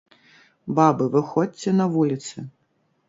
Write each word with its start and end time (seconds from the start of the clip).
Бабы, 0.79 1.05
выходзьце 1.15 1.75
на 1.83 1.87
вуліцы! 1.97 2.37